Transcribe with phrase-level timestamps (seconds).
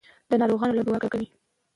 [0.29, 1.25] د ناروغانو لپاره دعا کوئ.